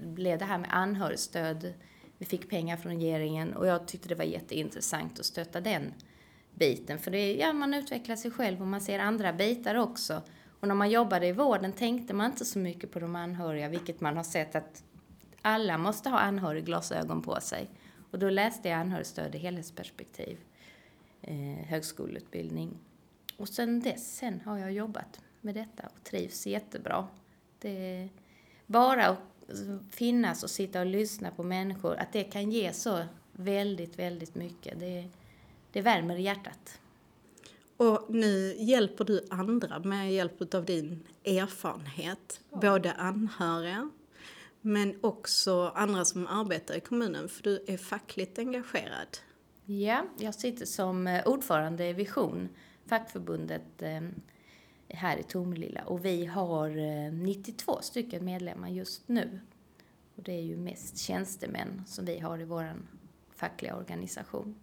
blev 0.02 0.38
det 0.38 0.44
här 0.44 0.58
med 0.58 0.68
anhörigstöd. 0.72 1.74
Vi 2.18 2.26
fick 2.26 2.50
pengar 2.50 2.76
från 2.76 2.92
regeringen 2.92 3.54
och 3.54 3.66
jag 3.66 3.88
tyckte 3.88 4.08
det 4.08 4.14
var 4.14 4.24
jätteintressant 4.24 5.18
att 5.18 5.26
stötta 5.26 5.60
den 5.60 5.94
biten. 6.54 6.98
För 6.98 7.10
det, 7.10 7.34
ja, 7.34 7.52
man 7.52 7.74
utvecklar 7.74 8.16
sig 8.16 8.30
själv 8.30 8.60
och 8.60 8.66
man 8.66 8.80
ser 8.80 8.98
andra 8.98 9.32
bitar 9.32 9.74
också. 9.74 10.22
Och 10.60 10.68
när 10.68 10.74
man 10.74 10.90
jobbade 10.90 11.26
i 11.26 11.32
vården 11.32 11.72
tänkte 11.72 12.14
man 12.14 12.30
inte 12.30 12.44
så 12.44 12.58
mycket 12.58 12.90
på 12.90 12.98
de 12.98 13.16
anhöriga, 13.16 13.68
vilket 13.68 14.00
man 14.00 14.16
har 14.16 14.24
sett 14.24 14.54
att 14.54 14.84
alla 15.42 15.78
måste 15.78 16.08
ha 16.08 16.18
anhörigglasögon 16.18 17.22
på 17.22 17.40
sig. 17.40 17.70
Och 18.10 18.18
då 18.18 18.30
läste 18.30 18.68
jag 18.68 18.80
anhörigstöd 18.80 19.34
i 19.34 19.38
helhetsperspektiv, 19.38 20.38
eh, 21.22 21.66
högskoleutbildning. 21.66 22.78
Och 23.40 23.48
sen 23.48 23.80
dess 23.80 24.16
sen 24.16 24.40
har 24.44 24.58
jag 24.58 24.72
jobbat 24.72 25.20
med 25.40 25.54
detta 25.54 25.82
och 25.82 26.04
trivs 26.04 26.46
jättebra. 26.46 27.06
Det 27.58 28.08
bara 28.66 29.06
att 29.06 29.18
finnas 29.90 30.42
och 30.42 30.50
sitta 30.50 30.80
och 30.80 30.86
lyssna 30.86 31.30
på 31.30 31.42
människor, 31.42 31.96
att 31.96 32.12
det 32.12 32.24
kan 32.24 32.50
ge 32.50 32.72
så 32.72 33.02
väldigt, 33.32 33.98
väldigt 33.98 34.34
mycket. 34.34 34.80
Det, 34.80 35.08
det 35.72 35.82
värmer 35.82 36.16
i 36.16 36.22
hjärtat. 36.22 36.80
Och 37.76 38.06
nu 38.08 38.56
hjälper 38.58 39.04
du 39.04 39.26
andra 39.30 39.78
med 39.78 40.12
hjälp 40.12 40.54
av 40.54 40.64
din 40.64 41.06
erfarenhet, 41.24 42.40
ja. 42.50 42.58
både 42.58 42.92
anhöriga 42.92 43.90
men 44.60 44.98
också 45.00 45.72
andra 45.74 46.04
som 46.04 46.26
arbetar 46.26 46.74
i 46.74 46.80
kommunen, 46.80 47.28
för 47.28 47.42
du 47.42 47.64
är 47.66 47.76
fackligt 47.76 48.38
engagerad. 48.38 49.18
Ja, 49.64 50.04
jag 50.18 50.34
sitter 50.34 50.66
som 50.66 51.06
eh, 51.06 51.26
ordförande 51.26 51.88
i 51.88 51.92
Vision, 51.92 52.48
fackförbundet 52.90 53.82
eh, 53.82 54.00
här 54.88 55.16
i 55.16 55.22
Tomelilla. 55.22 55.82
Och 55.82 56.04
vi 56.04 56.26
har 56.26 56.68
eh, 56.68 57.12
92 57.12 57.78
stycken 57.82 58.24
medlemmar 58.24 58.68
just 58.68 59.08
nu. 59.08 59.40
Och 60.16 60.22
det 60.22 60.32
är 60.32 60.42
ju 60.42 60.56
mest 60.56 60.98
tjänstemän 60.98 61.82
som 61.86 62.04
vi 62.04 62.18
har 62.18 62.40
i 62.40 62.44
vår 62.44 62.74
fackliga 63.30 63.76
organisation. 63.76 64.54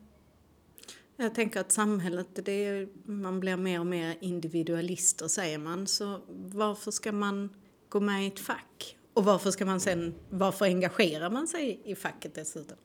Jag 1.15 1.35
tänker 1.35 1.59
att 1.59 1.71
samhället, 1.71 2.27
det 2.45 2.65
är, 2.65 2.89
man 3.05 3.39
blir 3.39 3.57
mer 3.57 3.79
och 3.79 3.85
mer 3.85 4.17
individualister 4.21 5.27
säger 5.27 5.57
man. 5.57 5.87
Så 5.87 6.21
varför 6.27 6.91
ska 6.91 7.11
man 7.11 7.49
gå 7.89 7.99
med 7.99 8.23
i 8.23 8.27
ett 8.27 8.39
fack? 8.39 8.97
Och 9.13 9.25
varför 9.25 9.51
ska 9.51 9.65
man 9.65 9.79
sen, 9.79 10.15
varför 10.29 10.65
engagerar 10.65 11.29
man 11.29 11.47
sig 11.47 11.81
i 11.83 11.95
facket 11.95 12.35
dessutom? 12.35 12.77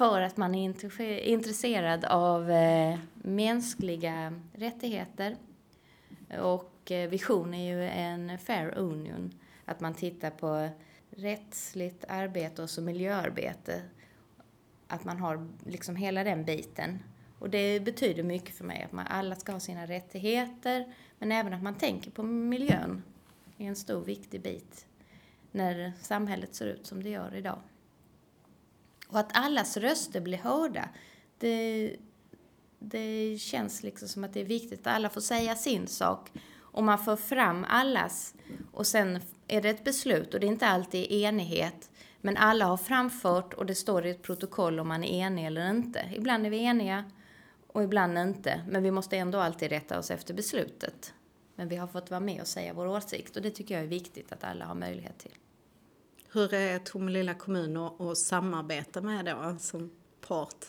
För 0.00 0.20
att 0.20 0.36
man 0.36 0.54
är 0.54 1.20
intresserad 1.24 2.04
av 2.04 2.50
eh, 2.50 2.98
mänskliga 3.14 4.40
rättigheter. 4.52 5.36
Och 6.40 6.90
eh, 6.90 7.10
vision 7.10 7.54
är 7.54 7.74
ju 7.74 7.88
en 7.88 8.38
fair 8.38 8.78
union. 8.78 9.34
Att 9.64 9.80
man 9.80 9.94
tittar 9.94 10.30
på 10.30 10.68
rättsligt 11.10 12.04
arbete 12.08 12.62
och 12.62 12.70
så 12.70 12.82
miljöarbete. 12.82 13.82
Att 14.86 15.04
man 15.04 15.18
har 15.18 15.48
liksom 15.66 15.96
hela 15.96 16.24
den 16.24 16.44
biten. 16.44 16.98
Och 17.38 17.50
det 17.50 17.80
betyder 17.80 18.22
mycket 18.22 18.54
för 18.54 18.64
mig 18.64 18.82
att 18.82 18.92
man 18.92 19.06
alla 19.06 19.36
ska 19.36 19.52
ha 19.52 19.60
sina 19.60 19.86
rättigheter 19.86 20.94
men 21.18 21.32
även 21.32 21.54
att 21.54 21.62
man 21.62 21.74
tänker 21.74 22.10
på 22.10 22.22
miljön 22.22 23.02
är 23.58 23.66
en 23.66 23.76
stor 23.76 24.04
viktig 24.04 24.42
bit 24.42 24.86
när 25.52 25.92
samhället 26.00 26.54
ser 26.54 26.66
ut 26.66 26.86
som 26.86 27.02
det 27.02 27.10
gör 27.10 27.34
idag. 27.34 27.58
Och 29.10 29.18
att 29.18 29.36
allas 29.36 29.76
röster 29.76 30.20
blir 30.20 30.38
hörda, 30.38 30.88
det, 31.38 31.96
det 32.78 33.38
känns 33.40 33.82
liksom 33.82 34.08
som 34.08 34.24
att 34.24 34.32
det 34.32 34.40
är 34.40 34.44
viktigt 34.44 34.80
att 34.80 34.94
alla 34.94 35.10
får 35.10 35.20
säga 35.20 35.56
sin 35.56 35.86
sak 35.86 36.32
och 36.54 36.84
man 36.84 36.98
får 36.98 37.16
fram 37.16 37.66
allas 37.68 38.34
och 38.72 38.86
sen 38.86 39.20
är 39.48 39.62
det 39.62 39.70
ett 39.70 39.84
beslut 39.84 40.34
och 40.34 40.40
det 40.40 40.46
är 40.46 40.48
inte 40.48 40.66
alltid 40.66 41.12
enighet 41.12 41.90
men 42.20 42.36
alla 42.36 42.64
har 42.64 42.76
framfört 42.76 43.54
och 43.54 43.66
det 43.66 43.74
står 43.74 44.06
i 44.06 44.10
ett 44.10 44.22
protokoll 44.22 44.80
om 44.80 44.88
man 44.88 45.04
är 45.04 45.26
enig 45.26 45.46
eller 45.46 45.70
inte. 45.70 46.10
Ibland 46.16 46.46
är 46.46 46.50
vi 46.50 46.64
eniga 46.64 47.04
och 47.66 47.82
ibland 47.82 48.18
inte 48.18 48.64
men 48.68 48.82
vi 48.82 48.90
måste 48.90 49.16
ändå 49.16 49.38
alltid 49.38 49.68
rätta 49.68 49.98
oss 49.98 50.10
efter 50.10 50.34
beslutet. 50.34 51.14
Men 51.54 51.68
vi 51.68 51.76
har 51.76 51.86
fått 51.86 52.10
vara 52.10 52.20
med 52.20 52.40
och 52.40 52.46
säga 52.46 52.72
vår 52.72 52.86
åsikt 52.86 53.36
och 53.36 53.42
det 53.42 53.50
tycker 53.50 53.74
jag 53.74 53.84
är 53.84 53.88
viktigt 53.88 54.32
att 54.32 54.44
alla 54.44 54.64
har 54.64 54.74
möjlighet 54.74 55.18
till. 55.18 55.34
Hur 56.32 56.54
är 56.54 56.78
Tomelilla 56.78 57.34
kommun 57.34 57.76
att 57.76 58.18
samarbeta 58.18 59.00
med 59.00 59.24
då 59.24 59.56
som 59.58 59.90
part? 60.28 60.66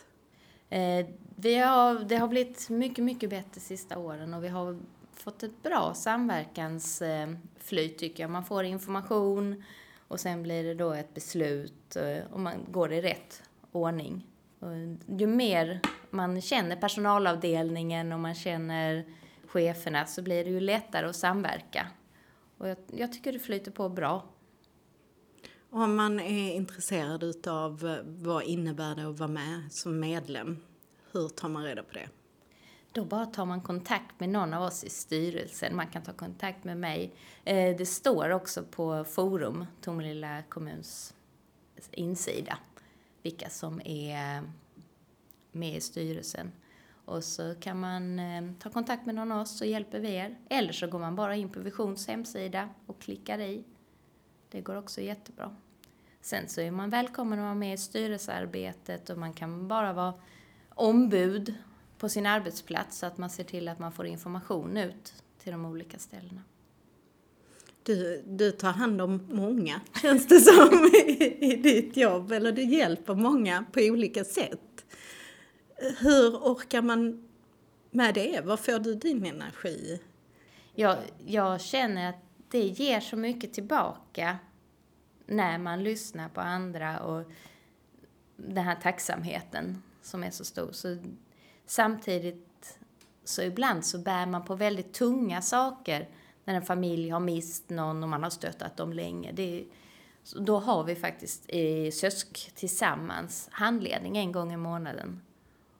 Eh, 0.69 1.05
vi 1.35 1.55
har, 1.55 1.99
det 1.99 2.15
har 2.15 2.27
blivit 2.27 2.69
mycket, 2.69 3.03
mycket 3.03 3.29
bättre 3.29 3.49
de 3.53 3.59
sista 3.59 3.97
åren 3.97 4.33
och 4.33 4.43
vi 4.43 4.47
har 4.47 4.79
fått 5.13 5.43
ett 5.43 5.63
bra 5.63 5.93
samverkansflyt 5.93 7.97
tycker 7.97 8.23
jag. 8.23 8.29
Man 8.29 8.45
får 8.45 8.63
information 8.63 9.63
och 10.07 10.19
sen 10.19 10.43
blir 10.43 10.63
det 10.63 10.73
då 10.73 10.93
ett 10.93 11.13
beslut 11.13 11.95
eh, 11.95 12.17
och 12.31 12.39
man 12.39 12.53
går 12.71 12.93
i 12.93 13.01
rätt 13.01 13.43
ordning. 13.71 14.27
Och 14.59 14.69
ju 15.19 15.27
mer 15.27 15.79
man 16.09 16.41
känner 16.41 16.75
personalavdelningen 16.75 18.11
och 18.11 18.19
man 18.19 18.35
känner 18.35 19.05
cheferna 19.47 20.05
så 20.05 20.21
blir 20.21 20.43
det 20.43 20.49
ju 20.49 20.59
lättare 20.59 21.07
att 21.07 21.15
samverka. 21.15 21.87
Och 22.57 22.69
jag, 22.69 22.77
jag 22.87 23.13
tycker 23.13 23.33
det 23.33 23.39
flyter 23.39 23.71
på 23.71 23.89
bra. 23.89 24.23
Om 25.73 25.95
man 25.95 26.19
är 26.19 26.53
intresserad 26.53 27.23
utav 27.23 27.85
eh, 27.87 27.97
vad 28.03 28.43
innebär 28.43 28.95
det 28.95 29.09
att 29.09 29.19
vara 29.19 29.29
med 29.29 29.71
som 29.71 29.99
medlem, 29.99 30.57
hur 31.11 31.29
tar 31.29 31.49
man 31.49 31.63
reda 31.63 31.83
på 31.83 31.93
det? 31.93 32.09
Då 32.91 33.05
bara 33.05 33.25
tar 33.25 33.45
man 33.45 33.61
kontakt 33.61 34.19
med 34.19 34.29
någon 34.29 34.53
av 34.53 34.63
oss 34.63 34.83
i 34.83 34.89
styrelsen. 34.89 35.75
Man 35.75 35.87
kan 35.87 36.03
ta 36.03 36.13
kontakt 36.13 36.63
med 36.63 36.77
mig. 36.77 37.13
Eh, 37.43 37.77
det 37.77 37.85
står 37.85 38.29
också 38.29 38.63
på 38.63 39.03
Forum, 39.03 39.65
Tomelilla 39.81 40.43
kommuns 40.49 41.13
insida, 41.91 42.57
vilka 43.21 43.49
som 43.49 43.81
är 43.85 44.43
med 45.51 45.77
i 45.77 45.81
styrelsen. 45.81 46.51
Och 47.05 47.23
så 47.23 47.55
kan 47.55 47.79
man 47.79 48.19
eh, 48.19 48.43
ta 48.59 48.69
kontakt 48.69 49.05
med 49.05 49.15
någon 49.15 49.31
av 49.31 49.41
oss 49.41 49.57
så 49.57 49.65
hjälper 49.65 49.99
vi 49.99 50.13
er. 50.13 50.37
Eller 50.49 50.73
så 50.73 50.87
går 50.87 50.99
man 50.99 51.15
bara 51.15 51.35
in 51.35 51.49
på 51.49 51.59
Visions 51.59 52.07
hemsida 52.07 52.69
och 52.85 53.01
klickar 53.01 53.39
i. 53.39 53.63
Det 54.51 54.61
går 54.61 54.75
också 54.75 55.01
jättebra. 55.01 55.55
Sen 56.21 56.49
så 56.49 56.61
är 56.61 56.71
man 56.71 56.89
välkommen 56.89 57.39
att 57.39 57.43
vara 57.43 57.55
med 57.55 57.73
i 57.73 57.77
styrelsearbetet 57.77 59.09
och 59.09 59.17
man 59.17 59.33
kan 59.33 59.67
bara 59.67 59.93
vara 59.93 60.13
ombud 60.69 61.53
på 61.97 62.09
sin 62.09 62.25
arbetsplats 62.25 62.97
så 62.97 63.05
att 63.05 63.17
man 63.17 63.29
ser 63.29 63.43
till 63.43 63.67
att 63.67 63.79
man 63.79 63.91
får 63.91 64.05
information 64.05 64.77
ut 64.77 65.13
till 65.43 65.51
de 65.51 65.65
olika 65.65 65.99
ställena. 65.99 66.41
Du, 67.83 68.23
du 68.27 68.51
tar 68.51 68.71
hand 68.71 69.01
om 69.01 69.27
många, 69.31 69.81
känns 70.01 70.27
det 70.27 70.39
som, 70.39 70.89
i, 70.93 71.37
i 71.41 71.55
ditt 71.55 71.97
jobb. 71.97 72.31
Eller 72.31 72.51
du 72.51 72.63
hjälper 72.63 73.15
många 73.15 73.65
på 73.71 73.79
olika 73.79 74.23
sätt. 74.23 74.85
Hur 75.99 76.35
orkar 76.35 76.81
man 76.81 77.29
med 77.91 78.13
det? 78.13 78.41
Var 78.45 78.57
får 78.57 78.79
du 78.79 78.95
din 78.95 79.25
energi? 79.25 80.01
Jag, 80.75 80.97
jag 81.25 81.61
känner 81.61 82.09
att 82.09 82.30
det 82.51 82.65
ger 82.65 82.99
så 82.99 83.17
mycket 83.17 83.53
tillbaka 83.53 84.37
när 85.25 85.57
man 85.57 85.83
lyssnar 85.83 86.29
på 86.29 86.41
andra 86.41 86.99
och 86.99 87.31
den 88.35 88.65
här 88.65 88.75
tacksamheten 88.75 89.83
som 90.01 90.23
är 90.23 90.31
så 90.31 90.45
stor. 90.45 90.71
Så 90.71 90.97
samtidigt 91.65 92.79
så 93.23 93.41
ibland 93.41 93.85
så 93.85 93.97
bär 93.99 94.25
man 94.25 94.45
på 94.45 94.55
väldigt 94.55 94.93
tunga 94.93 95.41
saker 95.41 96.09
när 96.45 96.53
en 96.55 96.61
familj 96.61 97.09
har 97.09 97.19
mist 97.19 97.69
någon 97.69 98.03
och 98.03 98.09
man 98.09 98.23
har 98.23 98.29
stöttat 98.29 98.77
dem 98.77 98.93
länge. 98.93 99.31
Det, 99.31 99.65
då 100.35 100.59
har 100.59 100.83
vi 100.83 100.95
faktiskt 100.95 101.49
i 101.49 101.91
SÖSK 101.91 102.51
tillsammans 102.55 103.49
handledning 103.51 104.17
en 104.17 104.31
gång 104.31 104.53
i 104.53 104.57
månaden. 104.57 105.21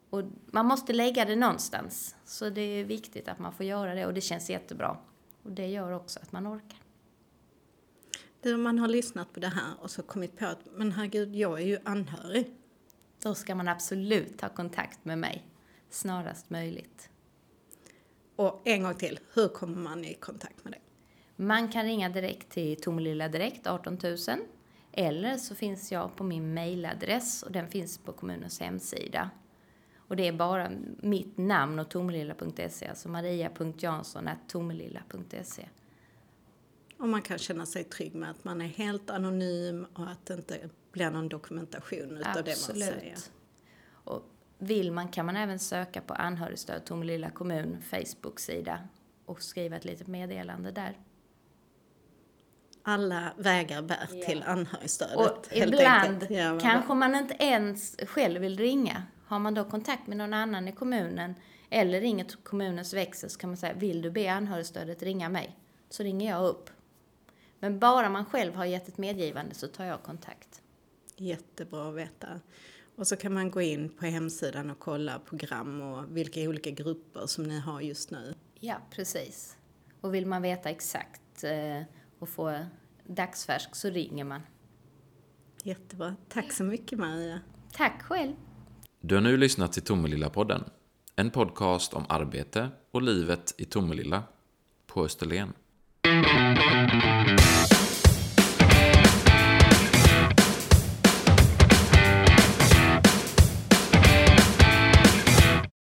Och 0.10 0.24
man 0.46 0.66
måste 0.66 0.94
lägga 0.94 1.26
det 1.26 1.36
någonstans. 1.36 2.16
Så 2.26 2.50
det 2.50 2.62
är 2.62 2.84
viktigt 2.84 3.28
att 3.28 3.40
man 3.40 3.54
får 3.54 3.66
göra 3.66 3.96
det 3.96 4.06
och 4.06 4.14
det 4.14 4.22
känns 4.22 4.50
jättebra. 4.50 4.98
Och 5.44 5.52
det 5.52 5.68
gör 5.68 5.92
också 5.92 6.20
att 6.20 6.32
man 6.32 6.48
orkar. 6.48 6.80
Du, 8.42 8.58
man 8.58 8.80
har 8.80 8.88
lyssnat 8.88 9.34
på 9.34 9.40
det 9.40 9.48
här 9.48 9.74
och 9.80 9.92
så 9.92 10.04
kommit 10.04 10.38
på 10.38 10.46
att 10.46 10.60
men 10.72 10.92
herregud, 10.92 11.36
jag 11.36 11.62
är 11.62 11.66
ju 11.66 11.80
anhörig. 11.84 12.56
Då 13.24 13.36
ska 13.36 13.56
man 13.56 13.68
absolut 13.68 14.38
ta 14.38 14.50
kontakt 14.50 15.06
med 15.06 15.20
mig 15.20 15.46
snarast 15.90 16.50
möjligt. 16.50 17.10
Och 18.36 18.62
en 18.64 18.84
gång 18.84 18.96
till, 18.96 19.20
hur 19.34 19.48
kommer 19.48 19.78
man 19.78 20.06
i 20.06 20.14
kontakt 20.14 20.64
med 20.64 20.74
dig? 20.74 20.82
Man 21.36 21.72
kan 21.72 21.86
ringa 21.86 22.10
direkt 22.10 22.50
till 22.50 22.82
Tomelilla 22.82 23.30
Direkt 23.30 23.68
18 23.68 23.98
000 24.04 24.18
eller 24.92 25.38
så 25.38 25.56
finns 25.56 25.92
jag 25.92 26.16
på 26.16 26.24
min 26.24 26.54
mejladress 26.54 27.44
och 27.44 27.52
den 27.52 27.68
finns 27.68 27.98
på 27.98 28.12
kommunens 28.12 28.60
hemsida. 28.60 29.30
Och 30.12 30.18
det 30.18 30.28
är 30.28 30.32
bara 30.32 30.72
mitt 30.98 31.38
namn 31.38 31.80
och 31.80 31.90
tomelilla.se, 31.90 32.88
alltså 32.88 33.10
maria.jansson.tomelilla.se. 33.10 35.68
Och 36.98 37.08
man 37.08 37.22
kan 37.22 37.38
känna 37.38 37.66
sig 37.66 37.84
trygg 37.84 38.16
med 38.16 38.30
att 38.30 38.44
man 38.44 38.62
är 38.62 38.66
helt 38.66 39.10
anonym 39.10 39.88
och 39.94 40.10
att 40.10 40.26
det 40.26 40.34
inte 40.34 40.70
blir 40.92 41.12
någon 41.12 41.30
dokumentation 41.30 42.18
utav 42.18 42.44
det 42.44 42.68
man 42.68 42.80
säger. 42.80 43.18
Och 43.92 44.24
vill 44.58 44.92
man 44.92 45.08
kan 45.08 45.26
man 45.26 45.36
även 45.36 45.60
söka 45.60 46.02
på 46.02 46.14
anhörigstöd 46.14 46.86
Tomelilla 46.86 47.30
kommun 47.30 47.78
Facebook-sida 47.82 48.80
och 49.26 49.42
skriva 49.42 49.76
ett 49.76 49.86
litet 49.86 50.08
meddelande 50.08 50.72
där. 50.72 50.98
Alla 52.84 53.34
vägar 53.38 53.82
bär 53.82 54.08
yeah. 54.14 54.28
till 54.28 54.44
anhörigstödet. 54.44 55.18
Och 55.18 55.48
ibland 55.52 56.28
ja, 56.30 56.60
kanske 56.62 56.94
man 56.94 57.16
inte 57.16 57.36
ens 57.40 57.98
själv 58.08 58.42
vill 58.42 58.58
ringa. 58.58 59.04
Har 59.32 59.40
man 59.40 59.54
då 59.54 59.64
kontakt 59.64 60.08
med 60.08 60.18
någon 60.18 60.34
annan 60.34 60.68
i 60.68 60.72
kommunen 60.72 61.36
eller 61.70 62.02
ringer 62.02 62.26
till 62.26 62.38
kommunens 62.38 62.94
växel 62.94 63.30
så 63.30 63.40
kan 63.40 63.50
man 63.50 63.58
säga 63.58 63.74
vill 63.74 64.02
du 64.02 64.12
be 64.12 64.32
anhörigstödet 64.32 65.04
ringa 65.04 65.30
mig? 65.30 65.58
Så 65.90 66.04
ringer 66.04 66.32
jag 66.32 66.46
upp. 66.46 66.70
Men 67.60 67.80
bara 67.80 68.10
man 68.10 68.26
själv 68.26 68.56
har 68.56 68.66
gett 68.66 68.88
ett 68.88 68.98
medgivande 68.98 69.56
så 69.56 69.68
tar 69.68 69.86
jag 69.86 70.04
kontakt. 70.04 70.62
Jättebra 71.18 71.90
att 71.90 71.96
veta. 71.96 72.28
Och 72.96 73.08
så 73.08 73.16
kan 73.16 73.34
man 73.34 73.52
gå 73.52 73.62
in 73.62 73.90
på 73.90 74.06
hemsidan 74.06 74.70
och 74.70 74.80
kolla 74.80 75.20
program 75.20 75.82
och 75.82 76.18
vilka 76.18 76.42
olika 76.42 76.72
grupper 76.72 77.28
som 77.28 77.44
ni 77.44 77.60
har 77.60 77.82
just 77.82 78.12
nu. 78.12 78.34
Ja, 78.60 78.76
precis. 78.90 79.58
Och 80.02 80.14
vill 80.14 80.26
man 80.26 80.42
veta 80.42 80.70
exakt 80.70 81.44
eh, 81.44 81.82
och 82.20 82.30
få 82.30 82.66
dagsfärsk 83.04 83.76
så 83.76 83.90
ringer 83.90 84.24
man. 84.24 84.42
Jättebra. 85.64 86.16
Tack 86.30 86.52
så 86.52 86.64
mycket 86.64 87.00
Maria. 87.00 87.40
Tack 87.72 88.02
själv. 88.02 88.34
Du 89.04 89.16
har 89.16 89.22
nu 89.22 89.38
lyssnat 89.38 89.74
till 89.74 89.84
Tomelilla-podden. 89.84 90.64
En 91.16 91.32
podcast 91.32 91.94
om 91.94 92.06
arbete 92.10 92.70
och 92.92 93.02
livet 93.02 93.56
i 93.58 93.66
Tomelilla 93.66 94.24
på 94.88 95.06
Österlen. 95.06 95.54